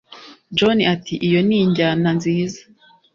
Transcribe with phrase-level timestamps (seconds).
[0.57, 2.61] John ati Iyo ni injyana nziza